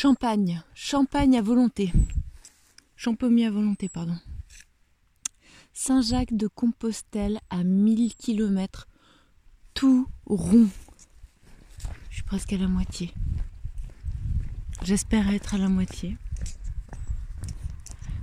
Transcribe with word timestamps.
Champagne, 0.00 0.62
champagne 0.74 1.36
à 1.36 1.42
volonté. 1.42 1.92
Champomie 2.94 3.44
à 3.44 3.50
volonté, 3.50 3.88
pardon. 3.88 4.16
Saint-Jacques 5.72 6.36
de 6.36 6.46
Compostelle 6.46 7.40
à 7.50 7.64
1000 7.64 8.14
km, 8.14 8.86
tout 9.74 10.06
rond. 10.24 10.68
Je 12.10 12.14
suis 12.14 12.22
presque 12.22 12.52
à 12.52 12.58
la 12.58 12.68
moitié. 12.68 13.12
J'espère 14.84 15.28
être 15.30 15.56
à 15.56 15.58
la 15.58 15.68
moitié. 15.68 16.16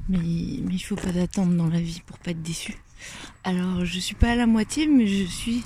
Mais, 0.07 0.19
mais 0.19 0.75
il 0.75 0.79
faut 0.79 0.95
pas 0.95 1.11
d'attente 1.11 1.57
dans 1.57 1.67
la 1.67 1.81
vie 1.81 2.01
pour 2.05 2.19
pas 2.19 2.31
être 2.31 2.41
déçu. 2.41 2.77
Alors 3.43 3.83
je 3.83 3.99
suis 3.99 4.15
pas 4.15 4.31
à 4.31 4.35
la 4.35 4.47
moitié, 4.47 4.87
mais 4.87 5.07
je 5.07 5.25
suis, 5.25 5.61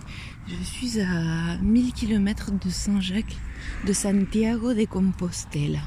je 0.47 0.63
suis 0.63 1.01
à 1.01 1.59
1000 1.59 1.93
km 1.93 2.51
de 2.51 2.69
Saint-Jacques, 2.71 3.37
de 3.85 3.93
Santiago 3.93 4.73
de 4.73 4.85
Compostela. 4.85 5.81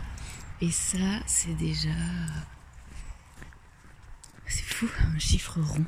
Et 0.63 0.71
ça, 0.71 1.21
c'est 1.27 1.57
déjà 1.57 1.91
c'est 4.47 4.63
fou, 4.63 4.89
un 5.13 5.19
chiffre 5.19 5.61
rond. 5.61 5.85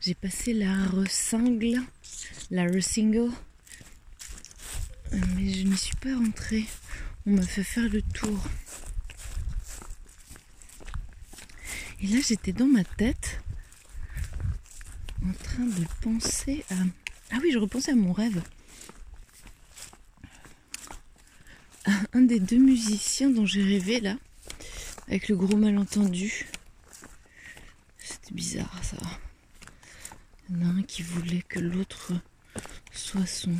J'ai 0.00 0.14
passé 0.14 0.52
la 0.52 0.86
recingle, 0.86 1.80
la 2.50 2.64
resingle, 2.64 3.30
mais 5.12 5.54
je 5.54 5.62
n'y 5.62 5.76
suis 5.76 5.94
pas 5.94 6.16
rentrée. 6.16 6.64
On 7.24 7.36
m'a 7.36 7.42
fait 7.42 7.62
faire 7.62 7.88
le 7.88 8.02
tour. 8.02 8.44
Et 12.00 12.08
là, 12.08 12.18
j'étais 12.26 12.52
dans 12.52 12.66
ma 12.66 12.82
tête 12.82 13.40
en 15.24 15.32
train 15.32 15.66
de 15.66 15.84
penser 16.00 16.64
à. 16.70 16.74
Ah 17.30 17.38
oui, 17.40 17.52
je 17.52 17.58
repensais 17.58 17.92
à 17.92 17.94
mon 17.94 18.12
rêve. 18.12 18.42
Un 22.12 22.22
des 22.22 22.40
deux 22.40 22.58
musiciens 22.58 23.30
dont 23.30 23.46
j'ai 23.46 23.62
rêvé 23.62 24.00
là, 24.00 24.16
avec 25.08 25.28
le 25.28 25.36
gros 25.36 25.56
malentendu 25.56 26.46
bizarre 28.32 28.82
ça. 28.82 28.96
Il 30.48 30.56
y 30.56 30.64
en 30.64 30.66
a 30.66 30.70
un 30.70 30.82
qui 30.82 31.02
voulait 31.02 31.42
que 31.48 31.60
l'autre 31.60 32.12
soit 32.92 33.26
son 33.26 33.54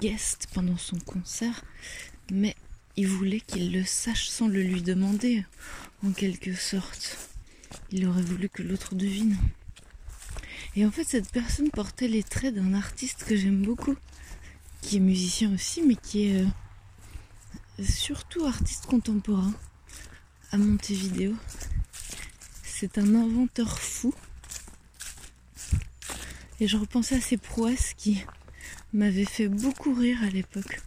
guest 0.00 0.48
pendant 0.54 0.76
son 0.76 0.98
concert, 0.98 1.64
mais 2.30 2.54
il 2.96 3.06
voulait 3.08 3.40
qu'il 3.40 3.72
le 3.72 3.84
sache 3.84 4.28
sans 4.28 4.48
le 4.48 4.62
lui 4.62 4.82
demander, 4.82 5.44
en 6.04 6.12
quelque 6.12 6.54
sorte. 6.54 7.18
Il 7.90 8.06
aurait 8.06 8.22
voulu 8.22 8.48
que 8.48 8.62
l'autre 8.62 8.94
devine. 8.94 9.36
Et 10.76 10.86
en 10.86 10.90
fait, 10.90 11.04
cette 11.04 11.30
personne 11.30 11.70
portait 11.70 12.08
les 12.08 12.22
traits 12.22 12.54
d'un 12.54 12.74
artiste 12.74 13.24
que 13.24 13.36
j'aime 13.36 13.62
beaucoup, 13.62 13.96
qui 14.80 14.96
est 14.96 15.00
musicien 15.00 15.52
aussi, 15.54 15.82
mais 15.82 15.96
qui 15.96 16.28
est 16.28 16.42
euh, 16.42 16.46
surtout 17.84 18.44
artiste 18.46 18.86
contemporain 18.86 19.54
à 20.50 20.58
Montevideo 20.58 21.34
c'est 22.82 22.98
un 22.98 23.14
inventeur 23.14 23.78
fou. 23.78 24.12
Et 26.58 26.66
je 26.66 26.76
repensais 26.76 27.14
à 27.14 27.20
ses 27.20 27.36
prouesses 27.36 27.94
qui 27.96 28.24
m'avaient 28.92 29.24
fait 29.24 29.46
beaucoup 29.46 29.94
rire 29.94 30.18
à 30.24 30.30
l'époque 30.30 30.80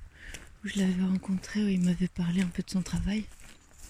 où 0.61 0.67
je 0.67 0.79
l'avais 0.79 1.03
rencontré, 1.03 1.63
où 1.63 1.69
il 1.69 1.79
m'avait 1.79 2.09
parlé 2.09 2.41
un 2.41 2.47
peu 2.47 2.63
de 2.63 2.69
son 2.69 2.81
travail. 2.81 3.23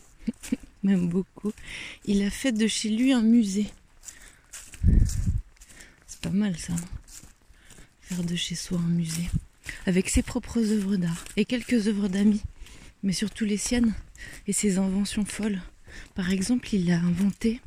Même 0.83 1.09
beaucoup. 1.09 1.51
Il 2.05 2.21
a 2.21 2.29
fait 2.29 2.51
de 2.51 2.67
chez 2.67 2.89
lui 2.89 3.11
un 3.11 3.23
musée. 3.23 3.71
C'est 6.05 6.21
pas 6.21 6.29
mal 6.29 6.55
ça. 6.59 6.75
Faire 8.01 8.23
de 8.23 8.35
chez 8.35 8.53
soi 8.53 8.77
un 8.77 8.89
musée. 8.89 9.31
Avec 9.87 10.09
ses 10.09 10.21
propres 10.21 10.59
œuvres 10.59 10.97
d'art. 10.97 11.25
Et 11.37 11.45
quelques 11.45 11.87
œuvres 11.87 12.07
d'amis. 12.07 12.43
Mais 13.05 13.13
surtout 13.13 13.45
les 13.45 13.57
siennes. 13.57 13.93
Et 14.47 14.53
ses 14.53 14.77
inventions 14.77 15.23
folles. 15.23 15.61
Par 16.15 16.31
exemple, 16.31 16.73
il 16.73 16.91
a 16.91 16.99
inventé 16.99 17.61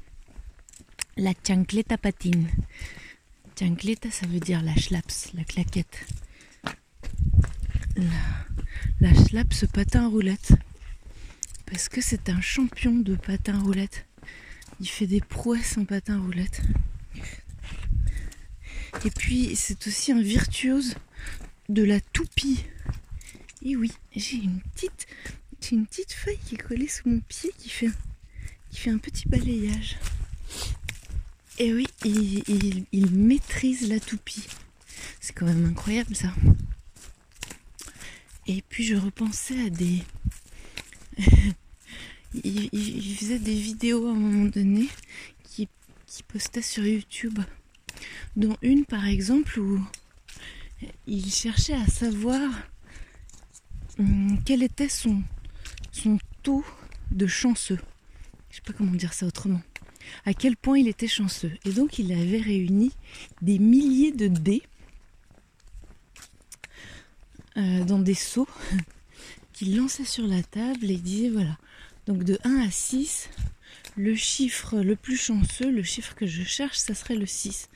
la 1.16 1.32
chancleta 1.46 1.96
patine. 1.96 2.48
Chancleta, 3.58 4.10
ça 4.10 4.26
veut 4.26 4.40
dire 4.40 4.62
la 4.62 4.74
schlaps, 4.74 5.32
la 5.34 5.44
claquette. 5.44 6.06
La, 7.96 8.04
la 9.00 9.14
schlaps 9.14 9.66
patin 9.72 10.08
roulette. 10.08 10.52
Parce 11.66 11.88
que 11.88 12.00
c'est 12.00 12.28
un 12.28 12.40
champion 12.40 12.94
de 12.94 13.14
patin 13.14 13.58
roulette. 13.60 14.06
Il 14.80 14.88
fait 14.88 15.06
des 15.06 15.20
prouesses 15.20 15.76
en 15.78 15.84
patin 15.84 16.20
roulette. 16.20 16.62
Et 19.04 19.10
puis, 19.10 19.54
c'est 19.54 19.86
aussi 19.86 20.12
un 20.12 20.22
virtuose 20.22 20.94
de 21.68 21.84
la 21.84 22.00
toupie. 22.00 22.64
Et 23.62 23.74
oui, 23.74 23.90
j'ai 24.14 24.36
une 24.36 24.60
petite, 24.60 25.06
une 25.72 25.86
petite 25.86 26.12
feuille 26.12 26.38
qui 26.46 26.54
est 26.54 26.58
collée 26.58 26.86
sous 26.86 27.08
mon 27.08 27.20
pied 27.20 27.50
qui 27.58 27.68
fait, 27.68 27.90
qui 28.70 28.78
fait 28.78 28.90
un 28.90 28.98
petit 28.98 29.28
balayage. 29.28 29.98
Et 31.58 31.74
oui, 31.74 31.86
il, 32.04 33.10
maîtrise 33.10 33.88
la 33.88 33.98
toupie. 33.98 34.46
C'est 35.20 35.32
quand 35.32 35.46
même 35.46 35.64
incroyable 35.64 36.14
ça. 36.14 36.32
Et 38.46 38.62
puis 38.68 38.84
je 38.84 38.94
repensais 38.94 39.66
à 39.66 39.70
des... 39.70 40.04
il, 42.44 43.16
faisait 43.18 43.40
des 43.40 43.58
vidéos 43.58 44.06
à 44.06 44.12
un 44.12 44.14
moment 44.14 44.48
donné 44.48 44.88
qui, 45.42 45.68
qui 46.06 46.22
postait 46.22 46.62
sur 46.62 46.86
YouTube. 46.86 47.40
Dont 48.36 48.56
une 48.62 48.84
par 48.84 49.04
exemple 49.04 49.58
où 49.58 49.84
il 51.08 51.28
cherchait 51.32 51.74
à 51.74 51.88
savoir 51.88 52.48
quel 54.44 54.62
était 54.62 54.88
son, 54.88 55.22
son 55.92 56.18
taux 56.42 56.64
de 57.10 57.26
chanceux? 57.26 57.78
Je 58.50 58.56
sais 58.56 58.62
pas 58.62 58.72
comment 58.72 58.92
dire 58.92 59.12
ça 59.12 59.26
autrement 59.26 59.60
à 60.24 60.34
quel 60.34 60.56
point 60.56 60.78
il 60.78 60.88
était 60.88 61.08
chanceux? 61.08 61.52
Et 61.64 61.70
donc 61.70 61.98
il 61.98 62.12
avait 62.12 62.40
réuni 62.40 62.92
des 63.42 63.58
milliers 63.58 64.12
de 64.12 64.28
dés 64.28 64.62
euh, 67.56 67.84
dans 67.84 67.98
des 67.98 68.14
seaux 68.14 68.48
qu'il 69.52 69.76
lançait 69.76 70.04
sur 70.04 70.26
la 70.26 70.42
table 70.42 70.90
et 70.90 70.96
disait 70.96 71.30
voilà, 71.30 71.56
donc 72.06 72.24
de 72.24 72.38
1 72.44 72.66
à 72.66 72.70
6, 72.70 73.28
le 73.96 74.14
chiffre 74.14 74.80
le 74.80 74.96
plus 74.96 75.16
chanceux, 75.16 75.70
le 75.70 75.82
chiffre 75.82 76.14
que 76.14 76.26
je 76.26 76.42
cherche, 76.42 76.78
ça 76.78 76.94
serait 76.94 77.16
le 77.16 77.26
6. 77.26 77.68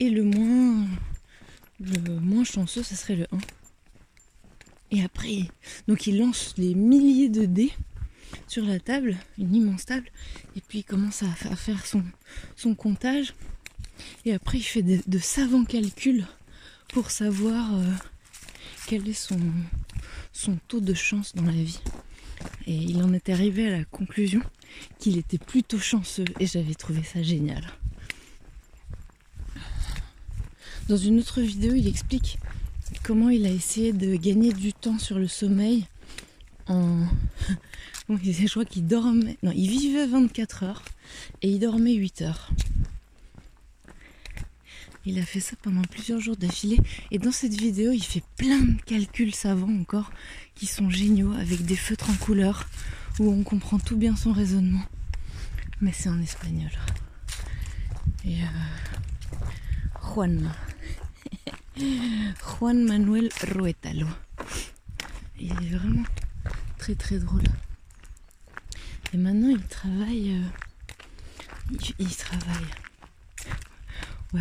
Et 0.00 0.10
le 0.10 0.24
moins, 0.24 0.86
le 1.80 2.20
moins 2.20 2.44
chanceux, 2.44 2.82
ça 2.82 2.96
serait 2.96 3.16
le 3.16 3.26
1. 3.32 3.38
Et 4.94 5.02
après, 5.02 5.50
donc 5.88 6.06
il 6.06 6.18
lance 6.18 6.54
des 6.56 6.74
milliers 6.74 7.28
de 7.28 7.46
dés 7.46 7.72
sur 8.46 8.64
la 8.64 8.78
table, 8.78 9.16
une 9.38 9.54
immense 9.54 9.86
table, 9.86 10.08
et 10.56 10.60
puis 10.60 10.78
il 10.78 10.84
commence 10.84 11.24
à, 11.24 11.56
faire 11.56 11.84
son, 11.84 12.74
comptage. 12.76 13.34
Et 14.24 14.32
après, 14.32 14.58
il 14.58 14.62
fait 14.62 14.82
de, 14.82 15.18
savants 15.18 15.64
calculs 15.64 16.26
pour 16.88 17.10
savoir 17.10 17.74
euh, 17.74 17.84
quel 18.86 19.08
est 19.08 19.12
son, 19.12 19.40
son 20.32 20.58
taux 20.68 20.80
de 20.80 20.94
chance 20.94 21.34
dans 21.34 21.44
la 21.44 21.52
vie. 21.52 21.80
Et 22.66 22.74
il 22.74 23.02
en 23.02 23.12
est 23.12 23.28
arrivé 23.30 23.66
à 23.66 23.78
la 23.78 23.84
conclusion 23.84 24.42
qu'il 25.00 25.18
était 25.18 25.38
plutôt 25.38 25.78
chanceux 25.78 26.24
et 26.38 26.46
j'avais 26.46 26.74
trouvé 26.74 27.02
ça 27.02 27.22
génial. 27.22 27.64
Dans 30.88 30.96
une 30.96 31.18
autre 31.18 31.40
vidéo, 31.40 31.74
il 31.74 31.88
explique 31.88 32.38
comment 33.04 33.28
il 33.28 33.44
a 33.46 33.50
essayé 33.50 33.92
de 33.92 34.16
gagner 34.16 34.52
du 34.52 34.72
temps 34.72 34.98
sur 34.98 35.18
le 35.18 35.28
sommeil 35.28 35.86
en, 36.66 37.06
je 38.08 38.50
crois 38.50 38.64
qu'il 38.64 38.86
dormait. 38.86 39.36
Non, 39.42 39.52
il 39.54 39.68
vivait 39.68 40.06
24 40.06 40.62
heures 40.64 40.82
et 41.42 41.50
il 41.50 41.60
dormait 41.60 41.92
8 41.92 42.22
heures. 42.22 42.50
Il 45.06 45.18
a 45.18 45.22
fait 45.22 45.40
ça 45.40 45.54
pendant 45.60 45.82
plusieurs 45.82 46.18
jours 46.18 46.36
d'affilée. 46.36 46.78
Et 47.10 47.18
dans 47.18 47.30
cette 47.30 47.52
vidéo, 47.52 47.92
il 47.92 48.02
fait 48.02 48.24
plein 48.38 48.60
de 48.60 48.80
calculs 48.86 49.34
savants 49.34 49.78
encore 49.78 50.10
qui 50.54 50.66
sont 50.66 50.88
géniaux 50.88 51.34
avec 51.34 51.66
des 51.66 51.76
feutres 51.76 52.08
en 52.08 52.14
couleur 52.14 52.66
où 53.20 53.30
on 53.30 53.42
comprend 53.42 53.78
tout 53.78 53.98
bien 53.98 54.16
son 54.16 54.32
raisonnement. 54.32 54.82
Mais 55.82 55.92
c'est 55.92 56.08
en 56.08 56.22
espagnol. 56.22 56.70
Et 58.24 58.42
euh, 58.42 58.46
Juan. 60.00 60.50
Juan 61.76 62.84
Manuel 62.84 63.30
Ruetalo. 63.42 64.06
Il 65.40 65.50
est 65.50 65.76
vraiment 65.76 66.04
très 66.78 66.94
très 66.94 67.18
drôle. 67.18 67.42
Et 69.12 69.16
maintenant, 69.16 69.48
il 69.48 69.62
travaille. 69.66 70.40
Euh, 71.72 71.76
il, 71.98 72.14
travaille. 72.16 72.66
Ouais. 74.32 74.40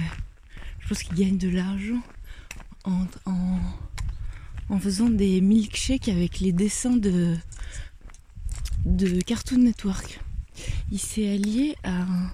Je 0.80 0.88
pense 0.88 1.04
qu'il 1.04 1.16
gagne 1.16 1.38
de 1.38 1.50
l'argent 1.50 2.02
en, 2.84 3.08
en, 3.26 4.80
faisant 4.80 5.10
des 5.10 5.42
milkshakes 5.42 6.10
avec 6.10 6.40
les 6.40 6.52
dessins 6.52 6.98
de, 6.98 7.36
de 8.86 9.22
Cartoon 9.22 9.58
Network. 9.58 10.20
Il 10.92 11.00
s'est 11.00 11.34
allié 11.34 11.76
à 11.84 12.02
un, 12.02 12.34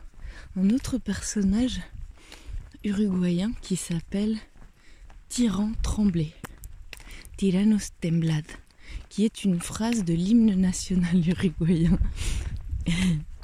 un 0.58 0.70
autre 0.72 0.98
personnage 0.98 1.80
uruguayen 2.84 3.54
qui 3.62 3.78
s'appelle 3.78 4.38
Tyran 5.30 5.74
Tremblay. 5.84 6.34
Tyrannos 7.38 7.92
Temblad. 8.02 8.46
qui 9.10 9.26
est 9.26 9.44
une 9.44 9.62
phrase 9.62 10.04
de 10.04 10.14
l'hymne 10.14 10.56
national 10.56 11.16
uruguayen. 11.28 12.00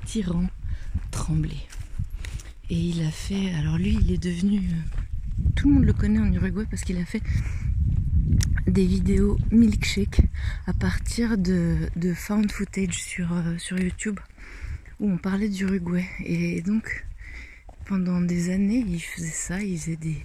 Tyran 0.06 0.48
tremblé. 1.12 1.58
Et 2.72 2.76
il 2.76 3.04
a 3.04 3.12
fait. 3.12 3.54
Alors 3.54 3.78
lui, 3.78 4.00
il 4.02 4.12
est 4.12 4.18
devenu. 4.18 4.68
Tout 5.56 5.70
le 5.70 5.76
monde 5.76 5.86
le 5.86 5.94
connaît 5.94 6.20
en 6.20 6.34
Uruguay 6.34 6.66
parce 6.70 6.84
qu'il 6.84 6.98
a 6.98 7.06
fait 7.06 7.22
des 8.66 8.88
vidéos 8.88 9.38
milkshake 9.52 10.22
à 10.66 10.74
partir 10.74 11.38
de, 11.38 11.90
de 11.96 12.14
found 12.16 12.52
footage 12.52 13.04
sur, 13.04 13.32
euh, 13.32 13.58
sur 13.60 13.80
YouTube 13.80 14.20
où 15.00 15.12
on 15.12 15.18
parlait 15.18 15.50
d'Uruguay. 15.50 16.08
Et 16.26 16.62
donc, 16.62 17.06
pendant 17.86 18.22
des 18.22 18.50
années, 18.50 18.84
il 18.88 19.00
faisait 19.00 19.28
ça, 19.28 19.62
il 19.62 19.78
faisait 19.78 19.98
des, 19.98 20.24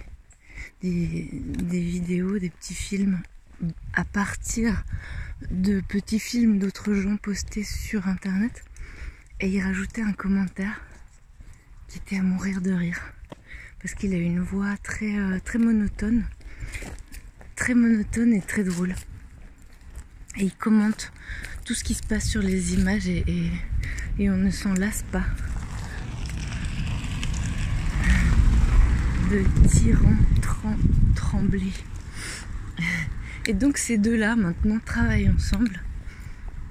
des, 0.81 1.29
vidéos, 1.69 2.39
des 2.39 2.49
petits 2.49 2.73
films 2.73 3.21
à 3.93 4.03
partir 4.03 4.83
de 5.49 5.81
petits 5.81 6.19
films 6.19 6.59
d'autres 6.59 6.93
gens 6.93 7.17
postés 7.17 7.63
sur 7.63 8.07
internet. 8.07 8.63
Et 9.39 9.49
il 9.49 9.61
rajoutait 9.61 10.01
un 10.01 10.13
commentaire 10.13 10.81
qui 11.87 11.97
était 11.97 12.17
à 12.17 12.21
mourir 12.21 12.61
de 12.61 12.71
rire. 12.71 12.99
Parce 13.81 13.95
qu'il 13.95 14.13
a 14.13 14.17
une 14.17 14.39
voix 14.39 14.77
très 14.83 15.17
euh, 15.17 15.39
très 15.43 15.57
monotone. 15.57 16.25
Très 17.55 17.73
monotone 17.73 18.33
et 18.33 18.41
très 18.41 18.63
drôle. 18.63 18.93
Et 20.37 20.43
il 20.43 20.55
commente 20.55 21.11
tout 21.65 21.73
ce 21.73 21.83
qui 21.83 21.93
se 21.93 22.03
passe 22.03 22.27
sur 22.27 22.41
les 22.41 22.73
images 22.73 23.07
et, 23.07 23.51
on 24.19 24.37
ne 24.37 24.51
s'en 24.51 24.73
lasse 24.73 25.03
pas 25.11 25.23
de 29.31 29.43
tyran 29.67 30.15
tremblé 31.15 31.71
et 33.47 33.53
donc 33.53 33.77
ces 33.77 33.97
deux-là 33.97 34.35
maintenant 34.35 34.79
travaillent 34.83 35.29
ensemble 35.29 35.81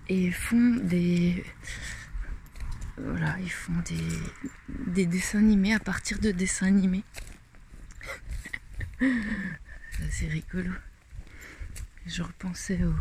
et 0.08 0.30
font 0.30 0.76
des 0.82 1.42
voilà, 2.98 3.36
ils 3.40 3.50
font 3.50 3.72
des, 3.88 4.92
des 4.92 5.06
dessins 5.06 5.38
animés 5.38 5.72
à 5.72 5.78
partir 5.78 6.18
de 6.18 6.32
dessins 6.32 6.66
animés. 6.66 7.04
c'est 10.10 10.28
rigolo. 10.28 10.72
Je 12.06 12.22
repensais 12.22 12.80
au, 12.84 12.94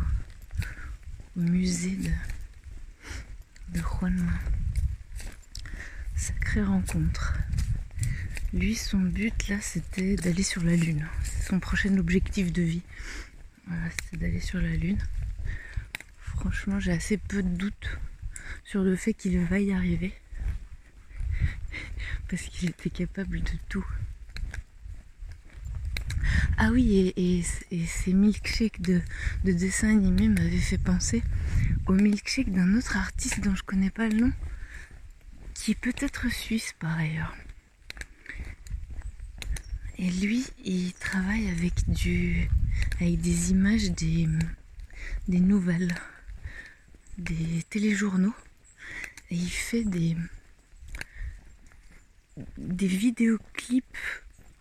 musée 1.36 1.96
de, 1.96 3.78
de 3.78 3.80
Juanma. 3.80 4.32
Sacrée 6.16 6.62
rencontre. 6.62 7.34
Lui, 8.52 8.74
son 8.74 8.98
but 8.98 9.46
là, 9.46 9.60
c'était 9.60 10.16
d'aller 10.16 10.42
sur 10.42 10.64
la 10.64 10.74
Lune. 10.74 11.06
C'est 11.22 11.46
son 11.46 11.60
prochain 11.60 11.96
objectif 11.98 12.52
de 12.52 12.62
vie. 12.62 12.82
Voilà, 13.68 13.84
c'était 13.90 14.16
d'aller 14.16 14.40
sur 14.40 14.60
la 14.60 14.74
Lune. 14.74 14.98
Franchement, 16.18 16.80
j'ai 16.80 16.90
assez 16.90 17.16
peu 17.16 17.44
de 17.44 17.48
doutes 17.48 17.98
sur 18.64 18.82
le 18.82 18.96
fait 18.96 19.14
qu'il 19.14 19.38
va 19.38 19.60
y 19.60 19.72
arriver. 19.72 20.12
Parce 22.28 22.42
qu'il 22.42 22.70
était 22.70 22.90
capable 22.90 23.40
de 23.40 23.52
tout. 23.68 23.86
Ah 26.58 26.70
oui, 26.72 27.12
et, 27.16 27.42
ces 27.86 28.12
milkshakes 28.12 28.80
de, 28.80 29.00
de 29.44 29.52
dessins 29.52 29.90
animés 29.90 30.28
m'avaient 30.28 30.58
fait 30.58 30.78
penser 30.78 31.22
au 31.86 31.92
milkshake 31.92 32.50
d'un 32.50 32.76
autre 32.76 32.96
artiste 32.96 33.40
dont 33.44 33.54
je 33.54 33.62
connais 33.62 33.90
pas 33.90 34.08
le 34.08 34.16
nom, 34.16 34.32
qui 35.54 35.70
est 35.70 35.80
peut-être 35.80 36.32
suisse 36.32 36.74
par 36.80 36.98
ailleurs. 36.98 37.36
Et 40.02 40.10
lui, 40.10 40.46
il 40.64 40.94
travaille 40.94 41.46
avec 41.50 41.74
du, 41.90 42.48
avec 43.00 43.20
des 43.20 43.50
images 43.50 43.90
des, 43.90 44.26
des 45.28 45.40
nouvelles, 45.40 45.94
des 47.18 47.62
téléjournaux, 47.68 48.34
et 49.30 49.34
il 49.34 49.50
fait 49.50 49.84
des, 49.84 50.16
des 52.56 52.86
vidéoclips 52.86 53.84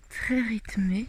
très 0.09 0.41
rythmés 0.41 1.07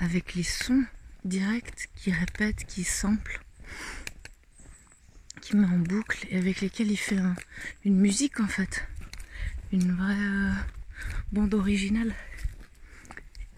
avec 0.00 0.34
les 0.34 0.42
sons 0.42 0.84
directs 1.24 1.88
qui 1.94 2.10
répètent, 2.10 2.66
qui 2.66 2.82
samplent, 2.82 3.40
qui 5.40 5.54
met 5.54 5.68
en 5.68 5.78
boucle 5.78 6.26
et 6.30 6.36
avec 6.36 6.62
lesquels 6.62 6.90
il 6.90 6.96
fait 6.96 7.20
une 7.84 7.96
musique 7.96 8.40
en 8.40 8.48
fait, 8.48 8.84
une 9.70 9.94
vraie 9.94 10.16
euh, 10.16 10.52
bande 11.30 11.54
originale. 11.54 12.12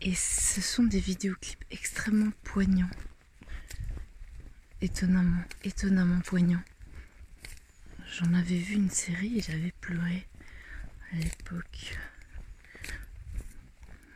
Et 0.05 0.17
ce 0.17 0.61
sont 0.61 0.83
des 0.83 0.99
vidéoclips 0.99 1.65
extrêmement 1.71 2.33
poignants. 2.43 2.91
Étonnamment, 4.81 5.45
étonnamment 5.63 6.21
poignants. 6.23 6.65
J'en 8.19 8.35
avais 8.35 8.59
vu 8.59 8.75
une 8.75 8.91
série 8.91 9.39
et 9.39 9.43
j'avais 9.43 9.73
pleuré 9.81 10.27
à 11.13 11.17
l'époque. 11.19 11.97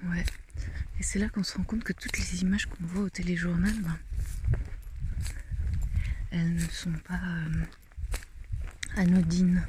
Ouais. 0.07 0.25
Et 0.99 1.05
c'est 1.05 1.21
là 1.21 1.29
qu'on 1.29 1.45
se 1.45 1.57
rend 1.57 1.63
compte 1.63 1.85
que 1.85 1.93
toutes 1.93 2.19
les 2.19 2.43
images 2.43 2.67
qu'on 2.67 2.85
voit 2.85 3.03
au 3.03 3.09
téléjournal, 3.09 3.75
ben, 3.81 3.99
elles 6.33 6.53
ne 6.53 6.69
sont 6.69 6.99
pas 7.07 7.15
euh, 7.15 7.65
anodines 8.97 9.65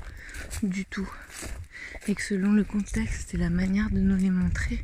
du 0.63 0.83
tout. 0.85 1.09
Et 2.07 2.15
que 2.15 2.23
selon 2.23 2.53
le 2.53 2.63
contexte 2.63 3.35
et 3.35 3.37
la 3.37 3.51
manière 3.51 3.91
de 3.91 3.99
nous 3.99 4.17
les 4.17 4.31
montrer, 4.31 4.83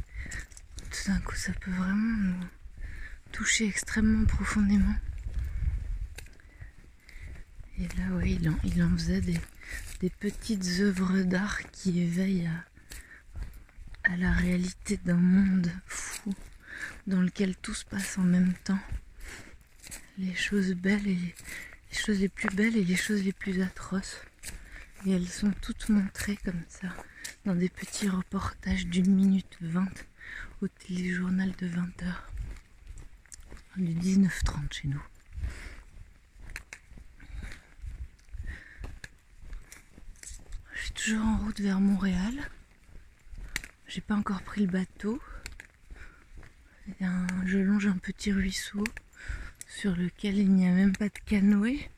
tout 0.93 1.11
d'un 1.11 1.19
coup 1.19 1.35
ça 1.35 1.51
peut 1.53 1.71
vraiment 1.71 2.17
nous 2.17 2.45
toucher 3.31 3.67
extrêmement 3.67 4.25
profondément. 4.25 4.95
Et 7.79 7.87
là, 7.97 8.03
oui, 8.11 8.37
il 8.39 8.49
en, 8.49 8.59
il 8.63 8.83
en 8.83 8.91
faisait 8.91 9.21
des, 9.21 9.39
des 10.01 10.11
petites 10.11 10.79
œuvres 10.81 11.23
d'art 11.23 11.59
qui 11.71 11.99
éveillent 11.99 12.47
à, 14.05 14.11
à 14.11 14.17
la 14.17 14.31
réalité 14.31 14.97
d'un 14.97 15.15
monde 15.15 15.71
fou 15.87 16.35
dans 17.07 17.21
lequel 17.21 17.55
tout 17.57 17.73
se 17.73 17.85
passe 17.85 18.19
en 18.19 18.23
même 18.23 18.53
temps. 18.63 18.79
Les 20.19 20.35
choses 20.35 20.73
belles 20.73 21.07
et 21.07 21.15
les, 21.15 21.35
choses 21.91 22.19
les 22.19 22.29
plus 22.29 22.49
belles 22.55 22.77
et 22.77 22.83
les 22.83 22.95
choses 22.95 23.23
les 23.23 23.33
plus 23.33 23.63
atroces. 23.63 24.17
Et 25.07 25.11
elles 25.11 25.27
sont 25.27 25.51
toutes 25.59 25.89
montrées 25.89 26.37
comme 26.45 26.63
ça 26.69 26.89
dans 27.45 27.55
des 27.55 27.69
petits 27.69 28.07
reportages 28.07 28.85
d'une 28.85 29.13
minute 29.15 29.57
vingt 29.59 30.05
au 30.61 30.67
téléjournal 30.67 31.51
de 31.57 31.67
20 31.67 32.03
heures. 32.03 32.29
Du 33.77 33.93
19h30 33.93 34.71
chez 34.71 34.87
nous. 34.87 35.03
Je 40.73 40.81
suis 40.83 40.93
toujours 40.93 41.25
en 41.25 41.37
route 41.37 41.59
vers 41.59 41.79
Montréal. 41.79 42.33
J'ai 43.87 44.01
pas 44.01 44.15
encore 44.15 44.41
pris 44.43 44.61
le 44.61 44.71
bateau. 44.71 45.21
je 46.99 47.57
longe 47.57 47.87
un 47.87 47.97
petit 47.97 48.31
ruisseau 48.31 48.83
sur 49.67 49.95
lequel 49.95 50.37
il 50.37 50.51
n'y 50.51 50.67
a 50.67 50.71
même 50.71 50.95
pas 50.95 51.09
de 51.09 51.19
canoë. 51.25 51.89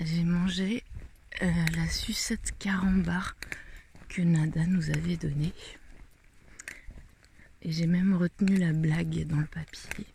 J'ai 0.00 0.24
mangé 0.24 0.82
euh, 1.42 1.50
la 1.76 1.88
sucette 1.88 2.58
carambar 2.58 3.36
Nada 4.20 4.66
nous 4.66 4.90
avait 4.90 5.16
donnée. 5.16 5.52
Et 7.62 7.72
j'ai 7.72 7.86
même 7.86 8.14
retenu 8.14 8.56
la 8.56 8.72
blague 8.72 9.26
dans 9.26 9.38
le 9.38 9.46
papier. 9.46 10.06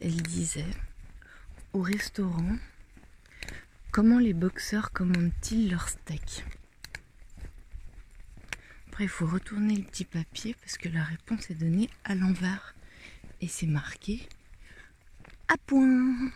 Elle 0.00 0.22
disait 0.22 0.64
au 1.72 1.80
restaurant 1.80 2.56
Comment 3.90 4.18
les 4.18 4.34
boxeurs 4.34 4.92
commandent-ils 4.92 5.70
leur 5.70 5.88
steak? 5.88 6.44
Après, 8.88 9.04
il 9.04 9.08
faut 9.08 9.26
retourner 9.26 9.74
le 9.74 9.84
petit 9.84 10.04
papier 10.04 10.54
parce 10.60 10.76
que 10.76 10.88
la 10.88 11.02
réponse 11.02 11.50
est 11.50 11.54
donnée 11.54 11.88
à 12.04 12.14
l'envers. 12.14 12.74
Et 13.40 13.48
c'est 13.48 13.66
marqué 13.66 14.28
à 15.48 15.56
point. 15.66 16.30